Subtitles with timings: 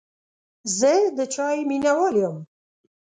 [0.77, 2.35] زه د چای مینهوال یم.